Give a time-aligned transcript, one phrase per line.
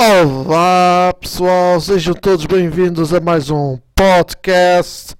[0.00, 5.16] Olá pessoal, sejam todos bem-vindos a mais um podcast.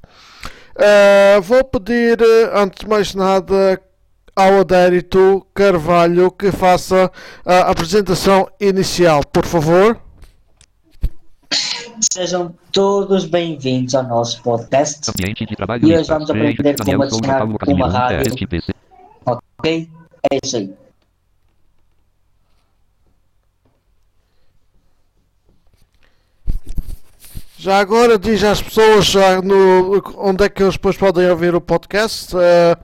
[0.77, 3.83] Uh, vou pedir, eh, antes de mais nada,
[4.37, 7.11] ao Adérito Carvalho que faça
[7.45, 10.01] a apresentação inicial, por favor.
[12.13, 15.11] Sejam todos bem-vindos ao nosso podcast.
[15.11, 15.89] Ambiente de trabalho.
[15.89, 18.33] E hoje vamos aprender como adicionar uma rádio.
[19.27, 19.91] Ok?
[20.31, 20.88] É isso aí.
[27.69, 31.61] Já agora diz às pessoas já no, onde é que eles depois podem ouvir o
[31.61, 32.81] podcast uh, uh,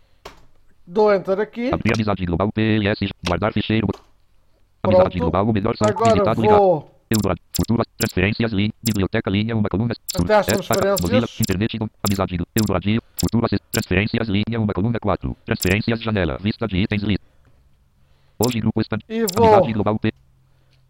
[0.85, 1.71] Dou enter aqui.
[1.73, 3.11] Abrir amizade global PLS.
[3.25, 3.87] Guardar ficheiro.
[4.83, 5.19] Amizade Pronto.
[5.21, 5.85] global o melhor som.
[5.85, 7.41] Agora vou Eldorado.
[7.55, 7.87] Futuras.
[7.97, 8.51] Transferências.
[8.53, 8.73] Linha.
[8.83, 9.31] Biblioteca.
[9.31, 9.55] Linha.
[9.55, 9.95] Uma coluna.
[10.11, 11.01] Sur- Até as é, transferências.
[11.01, 11.27] Mozilla.
[11.41, 11.79] Internet.
[11.79, 12.37] do- Amizade.
[12.39, 13.01] do- Eldoradinho.
[13.17, 13.51] Futuras.
[13.71, 14.27] Transferências.
[14.27, 14.59] Linha.
[14.59, 15.37] Uma coluna 4.
[15.47, 16.01] Transferências.
[16.01, 16.39] Janela.
[16.39, 17.03] Vista de itens.
[17.05, 17.32] Lista.
[18.45, 18.99] Hoje grupo stand.
[19.09, 20.13] e vou global P.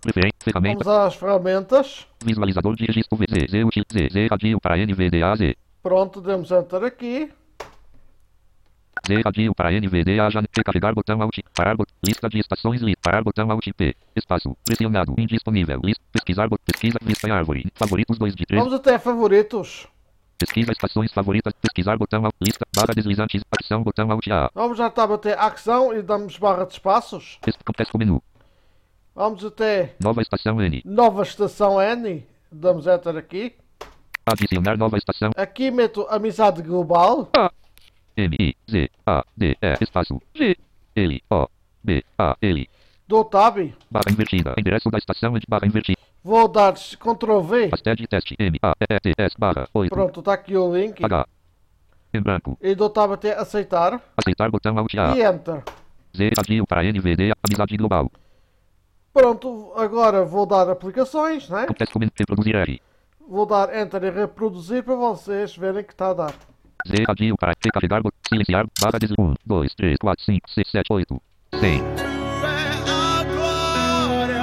[0.00, 0.34] Preferência.
[0.42, 0.84] Ferramenta.
[0.84, 2.06] Vamos às ferramentas.
[2.24, 3.50] Visualizador de registro VZ.
[3.50, 3.84] Z util.
[3.92, 4.08] Z.
[4.12, 5.56] Z radio para NVDA Z.
[5.82, 7.30] Pronto, demos enter aqui.
[9.06, 10.48] Z radio para NVDA janela.
[10.56, 11.38] Recarregar botão Alt.
[11.54, 11.94] Parar botão.
[12.04, 12.80] Lista de estações.
[12.82, 12.94] Li.
[12.96, 13.94] Parar botão Alt P.
[14.14, 14.56] Espaço.
[14.64, 15.14] Pressionado.
[15.18, 15.80] Indisponível.
[15.82, 16.02] Lista.
[16.12, 16.48] Pesquisar.
[16.48, 16.98] bot- Pesquisa.
[17.02, 17.66] Vista em árvore.
[17.74, 18.62] Favoritos 2 de 3.
[18.62, 19.86] Vamos até favoritos.
[20.36, 21.52] Pesquisa estações favoritas.
[21.60, 22.34] Pesquisar botão Alt.
[22.40, 22.66] Lista.
[22.74, 23.42] Barra deslizantes.
[23.62, 24.50] Ação botão Alt A.
[24.54, 27.38] Vamos já estar até ação e damos barra de espaços.
[27.64, 28.22] Contexto menu.
[29.18, 30.80] Vamos até Nova estação N.
[30.84, 32.24] nova estação N.
[32.52, 33.52] Damos enter aqui.
[34.24, 35.32] Adicionar nova estação.
[35.36, 37.28] Aqui meto amizade global.
[38.16, 40.56] M I Z A D E espaço G
[40.94, 41.48] L O
[41.82, 42.70] B A L.
[43.08, 43.56] Dou tab.
[43.90, 44.54] Barra invertida.
[44.56, 45.98] Endereço da estação de barra invertida.
[46.22, 47.70] Vou dar Ctrl V.
[47.72, 51.04] Hashtag teste M A E T S barra 8 Pronto, está aqui o link.
[51.04, 51.26] H.
[52.14, 52.56] Em branco.
[52.62, 54.00] E dou tab até aceitar.
[54.16, 55.16] Aceitar botão Alt A.
[55.16, 55.64] E enter.
[56.16, 57.32] Z radio para NVD.
[57.42, 58.08] Amizade global.
[59.18, 61.66] Pronto, agora vou dar aplicações, né?
[63.28, 66.34] Vou dar enter e reproduzir para vocês verem que está a dar.
[66.86, 68.16] Z radio para recarregar botão.
[68.28, 68.66] Silenciar.
[68.80, 71.22] Barra des 1, 2, 3, 4, 5, 6, 7, 8.
[71.58, 71.82] 100.
[72.86, 74.40] a glória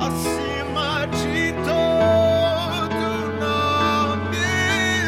[0.00, 3.00] acima de todo
[3.40, 4.36] nome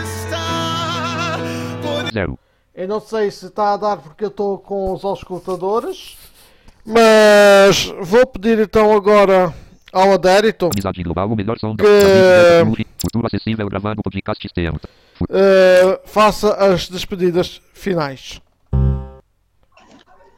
[0.02, 1.36] está.
[1.82, 2.38] Por Zero.
[2.74, 6.29] Eu não sei se está a dar porque eu estou com os auscultadores.
[6.84, 9.52] Mas vou pedir então agora
[9.92, 10.70] ao Adérito
[11.02, 11.28] Global,
[11.76, 11.84] Que-
[15.30, 18.40] eh, faça as despedidas finais.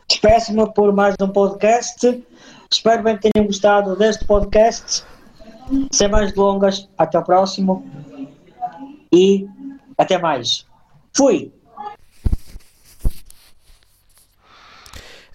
[0.08, 2.22] Despeço-me por mais um podcast.
[2.70, 5.04] Espero bem que tenham gostado deste podcast.
[5.90, 7.86] Sem mais delongas, até o próximo.
[9.12, 9.46] E
[9.96, 10.66] até mais.
[11.16, 11.52] Fui!